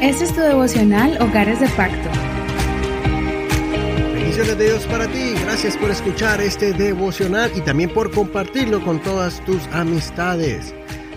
Este 0.00 0.26
es 0.26 0.32
tu 0.32 0.40
devocional 0.40 1.20
Hogares 1.20 1.58
de 1.58 1.68
Pacto. 1.70 2.08
Bendiciones 4.14 4.56
de 4.56 4.66
Dios 4.66 4.86
para 4.86 5.08
ti. 5.08 5.32
Gracias 5.42 5.76
por 5.76 5.90
escuchar 5.90 6.40
este 6.40 6.72
devocional 6.72 7.50
y 7.56 7.62
también 7.62 7.92
por 7.92 8.12
compartirlo 8.12 8.80
con 8.84 9.02
todas 9.02 9.44
tus 9.44 9.66
amistades. 9.72 10.72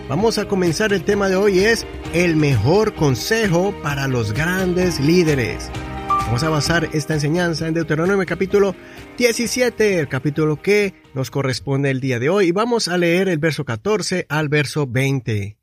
Vamos 0.08 0.38
a 0.38 0.48
comenzar 0.48 0.92
el 0.92 1.04
tema 1.04 1.28
de 1.28 1.36
hoy 1.36 1.60
es 1.60 1.86
el 2.12 2.34
mejor 2.34 2.94
consejo 2.94 3.72
para 3.84 4.08
los 4.08 4.32
grandes 4.32 4.98
líderes. 4.98 5.70
Vamos 6.08 6.42
a 6.42 6.48
basar 6.48 6.88
esta 6.92 7.14
enseñanza 7.14 7.68
en 7.68 7.74
Deuteronomio 7.74 8.26
capítulo 8.26 8.74
17, 9.16 10.00
el 10.00 10.08
capítulo 10.08 10.60
que 10.60 10.92
nos 11.14 11.30
corresponde 11.30 11.88
el 11.90 12.00
día 12.00 12.18
de 12.18 12.30
hoy. 12.30 12.48
Y 12.48 12.52
vamos 12.52 12.88
a 12.88 12.98
leer 12.98 13.28
el 13.28 13.38
verso 13.38 13.64
14 13.64 14.26
al 14.28 14.48
verso 14.48 14.88
20. 14.88 15.61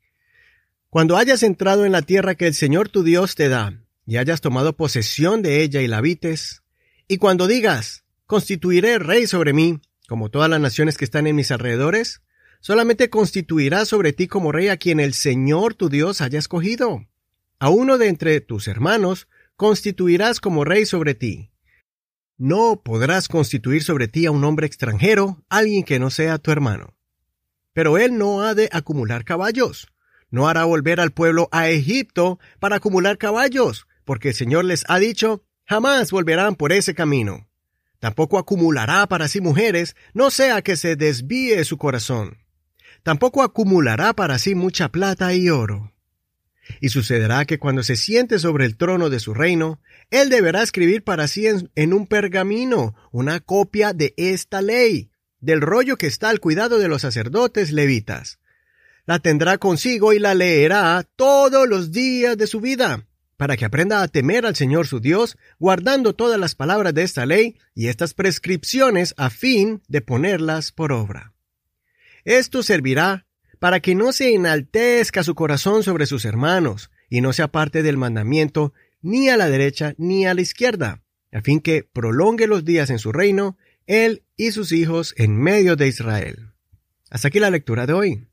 Cuando 0.90 1.16
hayas 1.16 1.44
entrado 1.44 1.86
en 1.86 1.92
la 1.92 2.02
tierra 2.02 2.34
que 2.34 2.48
el 2.48 2.54
Señor 2.54 2.88
tu 2.88 3.04
Dios 3.04 3.36
te 3.36 3.48
da, 3.48 3.80
y 4.06 4.16
hayas 4.16 4.40
tomado 4.40 4.76
posesión 4.76 5.40
de 5.40 5.62
ella 5.62 5.80
y 5.82 5.86
la 5.86 5.98
habites, 5.98 6.64
y 7.06 7.18
cuando 7.18 7.46
digas, 7.46 8.04
constituiré 8.26 8.98
rey 8.98 9.28
sobre 9.28 9.52
mí, 9.52 9.80
como 10.08 10.30
todas 10.30 10.50
las 10.50 10.58
naciones 10.60 10.96
que 10.96 11.04
están 11.04 11.28
en 11.28 11.36
mis 11.36 11.52
alrededores, 11.52 12.22
solamente 12.58 13.08
constituirás 13.08 13.86
sobre 13.86 14.12
ti 14.12 14.26
como 14.26 14.50
rey 14.50 14.66
a 14.66 14.78
quien 14.78 14.98
el 14.98 15.14
Señor 15.14 15.74
tu 15.74 15.88
Dios 15.88 16.20
haya 16.20 16.40
escogido. 16.40 17.06
A 17.60 17.68
uno 17.68 17.96
de 17.96 18.08
entre 18.08 18.40
tus 18.40 18.66
hermanos 18.66 19.28
constituirás 19.54 20.40
como 20.40 20.64
rey 20.64 20.86
sobre 20.86 21.14
ti. 21.14 21.52
No 22.36 22.82
podrás 22.82 23.28
constituir 23.28 23.84
sobre 23.84 24.08
ti 24.08 24.26
a 24.26 24.32
un 24.32 24.42
hombre 24.42 24.66
extranjero, 24.66 25.44
alguien 25.48 25.84
que 25.84 26.00
no 26.00 26.10
sea 26.10 26.38
tu 26.38 26.50
hermano. 26.50 26.96
Pero 27.74 27.96
él 27.96 28.18
no 28.18 28.42
ha 28.42 28.56
de 28.56 28.68
acumular 28.72 29.24
caballos, 29.24 29.86
no 30.30 30.48
hará 30.48 30.64
volver 30.64 31.00
al 31.00 31.12
pueblo 31.12 31.48
a 31.52 31.68
Egipto 31.68 32.38
para 32.58 32.76
acumular 32.76 33.18
caballos, 33.18 33.86
porque 34.04 34.28
el 34.28 34.34
Señor 34.34 34.64
les 34.64 34.84
ha 34.88 34.98
dicho, 34.98 35.44
jamás 35.66 36.10
volverán 36.10 36.56
por 36.56 36.72
ese 36.72 36.94
camino. 36.94 37.48
Tampoco 38.00 38.38
acumulará 38.38 39.06
para 39.06 39.28
sí 39.28 39.40
mujeres, 39.40 39.94
no 40.14 40.30
sea 40.30 40.62
que 40.62 40.76
se 40.76 40.96
desvíe 40.96 41.62
su 41.64 41.76
corazón. 41.76 42.38
Tampoco 43.02 43.42
acumulará 43.42 44.14
para 44.14 44.38
sí 44.38 44.54
mucha 44.54 44.88
plata 44.90 45.34
y 45.34 45.50
oro. 45.50 45.92
Y 46.80 46.88
sucederá 46.88 47.44
que 47.44 47.58
cuando 47.58 47.82
se 47.82 47.96
siente 47.96 48.38
sobre 48.38 48.64
el 48.64 48.76
trono 48.76 49.10
de 49.10 49.20
su 49.20 49.34
reino, 49.34 49.80
él 50.10 50.28
deberá 50.28 50.62
escribir 50.62 51.04
para 51.04 51.28
sí 51.28 51.46
en, 51.46 51.70
en, 51.74 51.92
un 51.92 52.06
pergamino 52.06 52.94
una 53.12 53.40
copia 53.40 53.92
de 53.92 54.14
esta 54.16 54.62
ley, 54.62 55.10
del 55.40 55.60
rollo 55.60 55.96
que 55.96 56.06
está 56.06 56.30
al 56.30 56.40
cuidado 56.40 56.78
de 56.78 56.88
los 56.88 57.02
sacerdotes 57.02 57.72
levitas, 57.72 58.39
la 59.06 59.18
tendrá 59.18 59.58
consigo 59.58 60.12
y 60.12 60.18
la 60.18 60.34
leerá 60.34 61.06
todos 61.16 61.68
los 61.68 61.92
días 61.92 62.36
de 62.36 62.46
su 62.46 62.60
vida, 62.60 63.06
para 63.36 63.56
que 63.56 63.64
aprenda 63.64 64.02
a 64.02 64.08
temer 64.08 64.46
al 64.46 64.56
Señor 64.56 64.86
su 64.86 65.00
Dios, 65.00 65.36
guardando 65.58 66.14
todas 66.14 66.38
las 66.38 66.54
palabras 66.54 66.94
de 66.94 67.02
esta 67.02 67.26
ley 67.26 67.56
y 67.74 67.88
estas 67.88 68.14
prescripciones 68.14 69.14
a 69.16 69.30
fin 69.30 69.82
de 69.88 70.00
ponerlas 70.00 70.72
por 70.72 70.92
obra. 70.92 71.32
Esto 72.24 72.62
servirá 72.62 73.26
para 73.58 73.80
que 73.80 73.94
no 73.94 74.12
se 74.12 74.34
enaltezca 74.34 75.22
su 75.22 75.34
corazón 75.34 75.82
sobre 75.82 76.06
sus 76.06 76.24
hermanos, 76.24 76.90
y 77.08 77.20
no 77.20 77.32
se 77.32 77.42
aparte 77.42 77.82
del 77.82 77.96
mandamiento 77.96 78.72
ni 79.02 79.28
a 79.28 79.36
la 79.36 79.48
derecha 79.48 79.94
ni 79.98 80.26
a 80.26 80.34
la 80.34 80.40
izquierda, 80.40 81.02
a 81.32 81.40
fin 81.42 81.60
que 81.60 81.82
prolongue 81.82 82.46
los 82.46 82.64
días 82.64 82.90
en 82.90 82.98
su 82.98 83.12
reino, 83.12 83.56
él 83.86 84.22
y 84.36 84.52
sus 84.52 84.72
hijos 84.72 85.14
en 85.16 85.36
medio 85.36 85.76
de 85.76 85.88
Israel. 85.88 86.52
Hasta 87.10 87.28
aquí 87.28 87.40
la 87.40 87.50
lectura 87.50 87.86
de 87.86 87.92
hoy. 87.92 88.29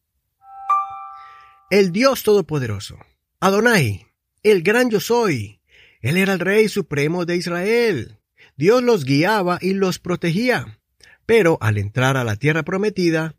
El 1.69 1.91
Dios 1.91 2.23
Todopoderoso, 2.23 2.97
Adonai, 3.41 4.07
el 4.41 4.63
gran 4.63 4.89
yo 4.89 5.01
soy. 5.01 5.59
Él 5.99 6.15
era 6.15 6.31
el 6.31 6.39
Rey 6.39 6.69
Supremo 6.69 7.25
de 7.25 7.35
Israel. 7.35 8.19
Dios 8.55 8.81
los 8.83 9.03
guiaba 9.03 9.59
y 9.61 9.73
los 9.73 9.99
protegía. 9.99 10.79
Pero 11.25 11.57
al 11.59 11.77
entrar 11.77 12.15
a 12.15 12.23
la 12.23 12.37
tierra 12.37 12.63
prometida, 12.63 13.35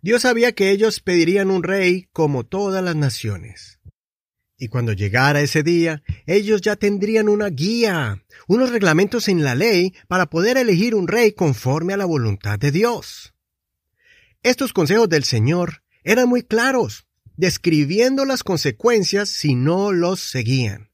Dios 0.00 0.22
sabía 0.22 0.52
que 0.52 0.70
ellos 0.70 1.00
pedirían 1.00 1.50
un 1.50 1.64
rey 1.64 2.06
como 2.12 2.44
todas 2.46 2.84
las 2.84 2.94
naciones. 2.94 3.80
Y 4.56 4.68
cuando 4.68 4.92
llegara 4.92 5.40
ese 5.40 5.64
día, 5.64 6.04
ellos 6.26 6.60
ya 6.60 6.76
tendrían 6.76 7.28
una 7.28 7.48
guía, 7.48 8.22
unos 8.46 8.70
reglamentos 8.70 9.26
en 9.26 9.42
la 9.42 9.56
ley 9.56 9.92
para 10.06 10.26
poder 10.26 10.56
elegir 10.56 10.94
un 10.94 11.08
rey 11.08 11.32
conforme 11.32 11.94
a 11.94 11.96
la 11.96 12.04
voluntad 12.04 12.60
de 12.60 12.70
Dios. 12.70 13.34
Estos 14.44 14.72
consejos 14.72 15.08
del 15.08 15.24
Señor 15.24 15.82
eran 16.04 16.28
muy 16.28 16.44
claros, 16.44 17.08
describiendo 17.42 18.24
las 18.24 18.44
consecuencias 18.44 19.28
si 19.28 19.56
no 19.56 19.90
los 19.90 20.20
seguían. 20.20 20.90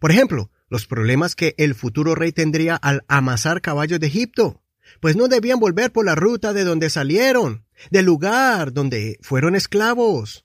Por 0.00 0.10
ejemplo, 0.10 0.50
los 0.68 0.88
problemas 0.88 1.36
que 1.36 1.54
el 1.58 1.76
futuro 1.76 2.16
rey 2.16 2.32
tendría 2.32 2.74
al 2.74 3.04
amasar 3.06 3.60
caballos 3.60 4.00
de 4.00 4.08
Egipto, 4.08 4.64
pues 4.98 5.14
no 5.14 5.28
debían 5.28 5.60
volver 5.60 5.92
por 5.92 6.04
la 6.04 6.16
ruta 6.16 6.52
de 6.52 6.64
donde 6.64 6.90
salieron, 6.90 7.66
del 7.92 8.06
lugar 8.06 8.72
donde 8.72 9.16
fueron 9.22 9.54
esclavos, 9.54 10.42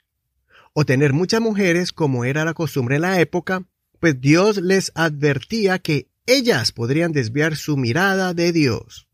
o 0.74 0.86
tener 0.86 1.12
muchas 1.12 1.42
mujeres 1.42 1.92
como 1.92 2.24
era 2.24 2.46
la 2.46 2.54
costumbre 2.54 2.98
en 2.98 3.02
la 3.02 3.20
época, 3.20 3.64
pues 4.00 4.22
Dios 4.22 4.58
les 4.58 4.92
advertía 4.94 5.80
que 5.80 6.08
ellas 6.28 6.72
podrían 6.72 7.14
desviar 7.14 7.56
su 7.56 7.78
mirada 7.78 8.36
de 8.36 8.52
Dios. 8.52 9.08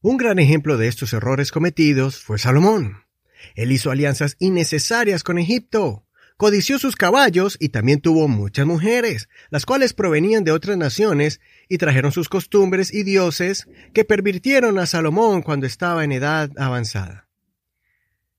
Un 0.00 0.16
gran 0.16 0.38
ejemplo 0.38 0.76
de 0.76 0.86
estos 0.86 1.12
errores 1.12 1.50
cometidos 1.50 2.20
fue 2.20 2.38
Salomón. 2.38 3.09
Él 3.54 3.72
hizo 3.72 3.90
alianzas 3.90 4.36
innecesarias 4.38 5.22
con 5.22 5.38
Egipto, 5.38 6.06
codició 6.36 6.78
sus 6.78 6.96
caballos 6.96 7.58
y 7.60 7.68
también 7.68 8.00
tuvo 8.00 8.26
muchas 8.26 8.64
mujeres, 8.66 9.28
las 9.50 9.66
cuales 9.66 9.92
provenían 9.92 10.42
de 10.42 10.52
otras 10.52 10.78
naciones 10.78 11.40
y 11.68 11.76
trajeron 11.76 12.12
sus 12.12 12.30
costumbres 12.30 12.94
y 12.94 13.02
dioses 13.02 13.68
que 13.92 14.06
pervirtieron 14.06 14.78
a 14.78 14.86
Salomón 14.86 15.42
cuando 15.42 15.66
estaba 15.66 16.02
en 16.02 16.12
edad 16.12 16.50
avanzada. 16.56 17.28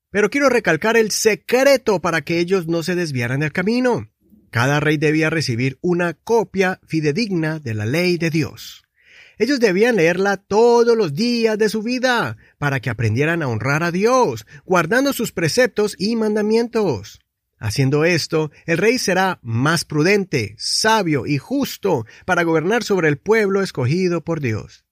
Pero 0.09 0.29
quiero 0.29 0.49
recalcar 0.49 0.97
el 0.97 1.11
secreto 1.11 2.01
para 2.01 2.21
que 2.21 2.39
ellos 2.39 2.67
no 2.67 2.83
se 2.83 2.95
desviaran 2.95 3.39
del 3.39 3.51
camino. 3.51 4.09
Cada 4.49 4.79
rey 4.79 4.97
debía 4.97 5.29
recibir 5.29 5.77
una 5.81 6.13
copia 6.13 6.81
fidedigna 6.85 7.59
de 7.59 7.73
la 7.73 7.85
ley 7.85 8.17
de 8.17 8.29
Dios. 8.29 8.83
Ellos 9.37 9.59
debían 9.59 9.95
leerla 9.95 10.37
todos 10.37 10.97
los 10.97 11.13
días 11.13 11.57
de 11.57 11.69
su 11.69 11.81
vida 11.81 12.37
para 12.57 12.79
que 12.79 12.89
aprendieran 12.89 13.41
a 13.41 13.47
honrar 13.47 13.83
a 13.83 13.91
Dios, 13.91 14.45
guardando 14.65 15.13
sus 15.13 15.31
preceptos 15.31 15.95
y 15.97 16.15
mandamientos. 16.15 17.19
Haciendo 17.57 18.05
esto, 18.05 18.51
el 18.65 18.79
rey 18.79 18.97
será 18.97 19.39
más 19.43 19.85
prudente, 19.85 20.55
sabio 20.57 21.27
y 21.27 21.37
justo 21.37 22.05
para 22.25 22.43
gobernar 22.43 22.83
sobre 22.83 23.07
el 23.07 23.17
pueblo 23.17 23.61
escogido 23.61 24.23
por 24.23 24.41
Dios. 24.41 24.83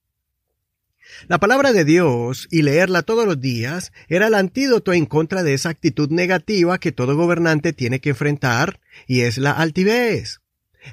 La 1.28 1.38
palabra 1.38 1.72
de 1.72 1.84
Dios 1.84 2.46
y 2.50 2.62
leerla 2.62 3.02
todos 3.02 3.26
los 3.26 3.40
días 3.40 3.92
era 4.08 4.28
el 4.28 4.34
antídoto 4.34 4.92
en 4.92 5.06
contra 5.06 5.42
de 5.42 5.54
esa 5.54 5.68
actitud 5.68 6.10
negativa 6.10 6.78
que 6.78 6.92
todo 6.92 7.16
gobernante 7.16 7.72
tiene 7.72 8.00
que 8.00 8.10
enfrentar, 8.10 8.80
y 9.06 9.22
es 9.22 9.38
la 9.38 9.50
altivez. 9.50 10.40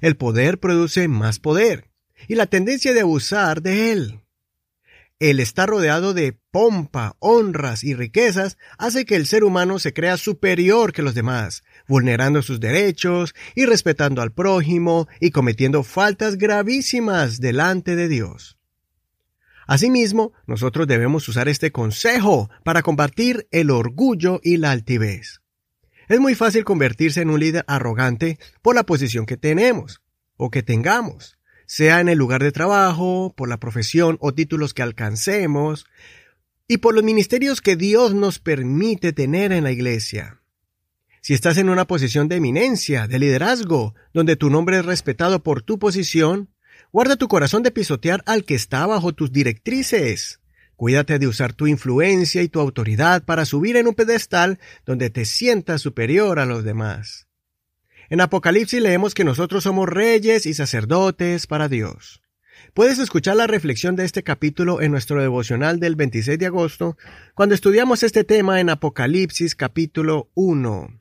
El 0.01 0.17
poder 0.17 0.59
produce 0.59 1.07
más 1.07 1.39
poder, 1.39 1.85
y 2.27 2.35
la 2.35 2.45
tendencia 2.45 2.93
de 2.93 3.01
abusar 3.01 3.61
de 3.61 3.91
él. 3.91 4.21
El 5.19 5.39
estar 5.39 5.67
rodeado 5.67 6.13
de 6.13 6.37
pompa, 6.51 7.15
honras 7.17 7.83
y 7.83 7.95
riquezas 7.95 8.57
hace 8.77 9.03
que 9.03 9.15
el 9.15 9.25
ser 9.25 9.43
humano 9.43 9.79
se 9.79 9.91
crea 9.91 10.15
superior 10.15 10.93
que 10.93 11.01
los 11.01 11.15
demás, 11.15 11.63
vulnerando 11.87 12.43
sus 12.43 12.59
derechos 12.59 13.33
y 13.55 13.65
respetando 13.65 14.21
al 14.21 14.31
prójimo 14.31 15.07
y 15.19 15.31
cometiendo 15.31 15.81
faltas 15.81 16.37
gravísimas 16.37 17.39
delante 17.39 17.95
de 17.95 18.07
Dios. 18.07 18.59
Asimismo, 19.65 20.33
nosotros 20.45 20.85
debemos 20.85 21.27
usar 21.27 21.49
este 21.49 21.71
consejo 21.71 22.49
para 22.63 22.83
combatir 22.83 23.47
el 23.49 23.71
orgullo 23.71 24.39
y 24.43 24.57
la 24.57 24.69
altivez. 24.69 25.41
Es 26.07 26.19
muy 26.19 26.35
fácil 26.35 26.63
convertirse 26.63 27.21
en 27.21 27.31
un 27.31 27.39
líder 27.39 27.65
arrogante 27.67 28.37
por 28.61 28.75
la 28.75 28.85
posición 28.85 29.25
que 29.25 29.35
tenemos 29.35 30.01
o 30.37 30.51
que 30.51 30.61
tengamos 30.61 31.36
sea 31.67 31.99
en 31.99 32.09
el 32.09 32.17
lugar 32.17 32.41
de 32.41 32.51
trabajo, 32.51 33.33
por 33.37 33.47
la 33.47 33.59
profesión 33.59 34.17
o 34.19 34.33
títulos 34.33 34.73
que 34.73 34.81
alcancemos, 34.81 35.85
y 36.67 36.77
por 36.77 36.95
los 36.95 37.03
ministerios 37.03 37.61
que 37.61 37.75
Dios 37.75 38.15
nos 38.15 38.39
permite 38.39 39.13
tener 39.13 39.51
en 39.51 39.63
la 39.63 39.71
iglesia. 39.71 40.41
Si 41.21 41.33
estás 41.33 41.57
en 41.57 41.69
una 41.69 41.85
posición 41.85 42.29
de 42.29 42.37
eminencia, 42.37 43.07
de 43.07 43.19
liderazgo, 43.19 43.95
donde 44.13 44.37
tu 44.37 44.49
nombre 44.49 44.79
es 44.79 44.85
respetado 44.85 45.43
por 45.43 45.61
tu 45.61 45.77
posición, 45.77 46.49
guarda 46.91 47.17
tu 47.17 47.27
corazón 47.27 47.63
de 47.63 47.71
pisotear 47.71 48.23
al 48.25 48.45
que 48.45 48.55
está 48.55 48.85
bajo 48.85 49.13
tus 49.13 49.31
directrices. 49.31 50.39
Cuídate 50.77 51.19
de 51.19 51.27
usar 51.27 51.53
tu 51.53 51.67
influencia 51.67 52.43
y 52.43 52.49
tu 52.49 52.61
autoridad 52.61 53.25
para 53.25 53.45
subir 53.45 53.75
en 53.75 53.87
un 53.87 53.93
pedestal 53.93 54.59
donde 54.85 55.09
te 55.09 55.25
sientas 55.25 55.81
superior 55.81 56.39
a 56.39 56.45
los 56.45 56.63
demás. 56.63 57.26
En 58.09 58.21
Apocalipsis 58.21 58.81
leemos 58.81 59.13
que 59.13 59.25
nosotros 59.25 59.63
somos 59.63 59.89
reyes 59.89 60.45
y 60.45 60.53
sacerdotes 60.53 61.45
para 61.45 61.67
Dios. 61.67 62.21
Puedes 62.73 62.99
escuchar 62.99 63.35
la 63.35 63.47
reflexión 63.47 63.95
de 63.95 64.05
este 64.05 64.23
capítulo 64.23 64.81
en 64.81 64.91
nuestro 64.91 65.21
devocional 65.21 65.79
del 65.79 65.95
26 65.95 66.39
de 66.39 66.45
agosto, 66.45 66.97
cuando 67.35 67.53
estudiamos 67.53 68.03
este 68.03 68.23
tema 68.23 68.61
en 68.61 68.69
Apocalipsis 68.69 69.55
capítulo 69.55 70.29
1. 70.35 70.99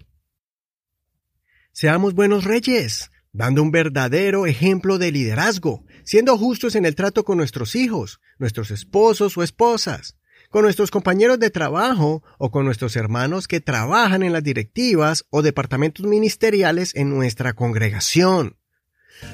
Seamos 1.72 2.14
buenos 2.14 2.44
reyes, 2.44 3.10
dando 3.32 3.62
un 3.62 3.70
verdadero 3.70 4.46
ejemplo 4.46 4.98
de 4.98 5.12
liderazgo, 5.12 5.84
siendo 6.04 6.36
justos 6.36 6.74
en 6.74 6.86
el 6.86 6.96
trato 6.96 7.24
con 7.24 7.38
nuestros 7.38 7.76
hijos, 7.76 8.20
nuestros 8.38 8.70
esposos 8.70 9.36
o 9.36 9.42
esposas, 9.42 10.16
con 10.50 10.62
nuestros 10.62 10.90
compañeros 10.90 11.38
de 11.38 11.50
trabajo 11.50 12.22
o 12.38 12.50
con 12.50 12.64
nuestros 12.64 12.96
hermanos 12.96 13.48
que 13.48 13.60
trabajan 13.60 14.22
en 14.22 14.32
las 14.32 14.42
directivas 14.42 15.24
o 15.30 15.42
departamentos 15.42 16.06
ministeriales 16.06 16.94
en 16.94 17.10
nuestra 17.10 17.52
congregación. 17.54 18.56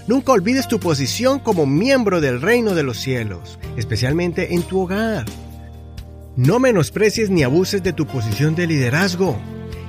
Nunca 0.07 0.33
olvides 0.33 0.69
tu 0.69 0.79
posición 0.81 1.39
como 1.41 1.67
miembro 1.67 2.21
del 2.21 2.41
reino 2.41 2.75
de 2.75 2.83
los 2.83 2.99
cielos, 2.99 3.59
especialmente 3.77 4.55
en 4.55 4.63
tu 4.63 4.81
hogar. 4.81 5.27
No 6.37 6.59
menosprecies 6.59 7.31
ni 7.31 7.43
abuses 7.43 7.83
de 7.83 7.93
tu 7.93 8.07
posición 8.07 8.55
de 8.55 8.67
liderazgo 8.67 9.39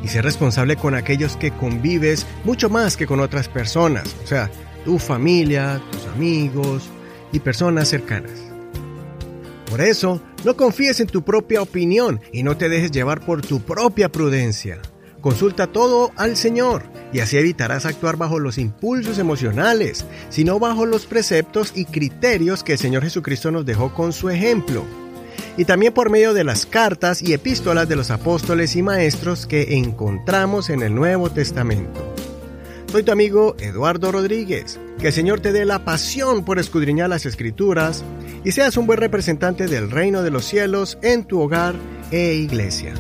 y 0.04 0.10
sé 0.10 0.22
responsable 0.22 0.76
con 0.76 0.96
aquellos 0.96 1.38
que 1.38 1.52
convives 1.52 2.28
mucho 2.44 2.70
más 2.70 2.98
que 2.98 3.08
con 3.08 3.22
otras 3.22 3.48
personas, 3.48 4.16
o 4.24 4.28
sea, 4.28 4.52
tu 4.84 5.00
familia, 5.00 5.82
tus 5.92 6.06
amigos 6.08 6.90
y 7.32 7.40
personas 7.40 7.88
cercanas. 7.88 8.53
Por 9.74 9.82
eso, 9.82 10.22
no 10.46 10.56
confíes 10.56 11.00
en 11.00 11.08
tu 11.08 11.24
propia 11.24 11.60
opinión 11.60 12.22
y 12.32 12.44
no 12.44 12.56
te 12.56 12.70
dejes 12.70 12.92
llevar 12.92 13.26
por 13.26 13.42
tu 13.42 13.60
propia 13.60 14.08
prudencia. 14.08 14.80
Consulta 15.20 15.66
todo 15.66 16.12
al 16.16 16.38
Señor 16.38 16.84
y 17.12 17.22
así 17.22 17.38
evitarás 17.38 17.88
actuar 17.88 18.16
bajo 18.16 18.38
los 18.38 18.60
impulsos 18.60 19.18
emocionales, 19.18 20.06
sino 20.30 20.60
bajo 20.60 20.86
los 20.86 21.08
preceptos 21.08 21.72
y 21.74 21.86
criterios 21.86 22.64
que 22.64 22.74
el 22.74 22.78
Señor 22.78 23.02
Jesucristo 23.02 23.50
nos 23.50 23.66
dejó 23.66 23.96
con 23.96 24.14
su 24.14 24.30
ejemplo. 24.30 24.84
Y 25.58 25.66
también 25.66 25.92
por 25.92 26.12
medio 26.12 26.36
de 26.36 26.44
las 26.44 26.68
cartas 26.68 27.24
y 27.24 27.34
epístolas 27.34 27.90
de 27.90 27.96
los 27.96 28.12
apóstoles 28.12 28.76
y 28.76 28.84
maestros 28.84 29.48
que 29.48 29.74
encontramos 29.74 30.70
en 30.70 30.84
el 30.84 30.94
Nuevo 30.94 31.32
Testamento. 31.32 32.14
Soy 32.92 33.02
tu 33.02 33.12
amigo 33.12 33.56
Eduardo 33.58 34.12
Rodríguez. 34.12 34.80
Que 35.00 35.08
el 35.08 35.14
Señor 35.14 35.40
te 35.40 35.52
dé 35.52 35.66
la 35.66 35.84
pasión 35.84 36.46
por 36.46 36.60
escudriñar 36.60 37.10
las 37.10 37.26
escrituras 37.26 38.04
y 38.44 38.52
seas 38.52 38.78
un 38.78 38.88
buen 38.88 39.00
representante 39.00 39.68
del 39.68 39.90
reino 39.90 40.22
de 40.22 40.32
los 40.32 40.46
cielos 40.46 40.98
en 41.02 41.24
tu 41.24 41.40
hogar 41.40 41.76
e 42.12 42.34
iglesia. 42.34 42.94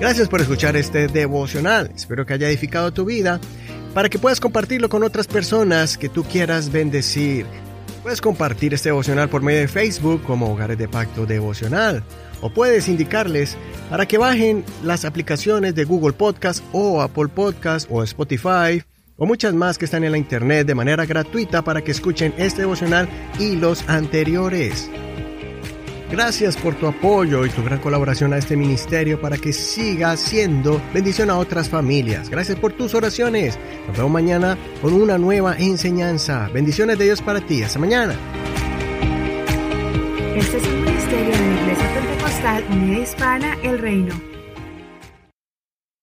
Gracias 0.00 0.28
por 0.28 0.40
escuchar 0.40 0.76
este 0.76 1.08
devocional. 1.08 1.90
Espero 1.94 2.24
que 2.24 2.34
haya 2.34 2.48
edificado 2.48 2.92
tu 2.92 3.04
vida 3.04 3.40
para 3.94 4.08
que 4.08 4.18
puedas 4.18 4.40
compartirlo 4.40 4.88
con 4.88 5.02
otras 5.02 5.26
personas 5.26 5.98
que 5.98 6.08
tú 6.08 6.22
quieras 6.24 6.70
bendecir. 6.70 7.46
Puedes 8.02 8.20
compartir 8.20 8.74
este 8.74 8.90
devocional 8.90 9.28
por 9.28 9.42
medio 9.42 9.60
de 9.60 9.68
Facebook 9.68 10.22
como 10.22 10.52
Hogares 10.52 10.78
de 10.78 10.88
Pacto 10.88 11.26
Devocional 11.26 12.04
o 12.40 12.50
puedes 12.50 12.88
indicarles 12.88 13.56
para 13.90 14.06
que 14.06 14.18
bajen 14.18 14.64
las 14.84 15.04
aplicaciones 15.04 15.74
de 15.74 15.84
Google 15.84 16.12
Podcast 16.12 16.62
o 16.72 17.02
Apple 17.02 17.28
Podcast 17.28 17.88
o 17.90 18.02
Spotify 18.04 18.82
o 19.18 19.26
muchas 19.26 19.52
más 19.52 19.76
que 19.76 19.84
están 19.84 20.04
en 20.04 20.12
la 20.12 20.18
internet 20.18 20.66
de 20.66 20.74
manera 20.74 21.04
gratuita 21.04 21.62
para 21.62 21.82
que 21.82 21.90
escuchen 21.90 22.32
este 22.38 22.62
devocional 22.62 23.08
y 23.38 23.56
los 23.56 23.86
anteriores. 23.88 24.88
Gracias 26.10 26.56
por 26.56 26.74
tu 26.74 26.86
apoyo 26.86 27.44
y 27.44 27.50
tu 27.50 27.62
gran 27.62 27.80
colaboración 27.80 28.32
a 28.32 28.38
este 28.38 28.56
ministerio 28.56 29.20
para 29.20 29.36
que 29.36 29.52
siga 29.52 30.16
siendo 30.16 30.80
bendición 30.94 31.28
a 31.28 31.36
otras 31.36 31.68
familias. 31.68 32.30
Gracias 32.30 32.58
por 32.58 32.72
tus 32.72 32.94
oraciones. 32.94 33.58
Nos 33.86 33.96
vemos 33.96 34.12
mañana 34.12 34.56
con 34.80 34.94
una 34.94 35.18
nueva 35.18 35.56
enseñanza. 35.58 36.48
Bendiciones 36.54 36.98
de 36.98 37.04
Dios 37.04 37.20
para 37.20 37.40
ti. 37.42 37.62
Hasta 37.62 37.78
mañana. 37.78 38.14
Este 40.34 40.56
es 40.56 40.66
un 40.66 40.84
ministerio 40.84 41.30
de 41.30 41.38
la 41.38 41.60
Iglesia 41.62 41.94
Pentecostal 41.94 42.64
Unida 42.70 42.98
Hispana 43.00 43.58
El 43.62 43.78
Reino. 43.78 44.37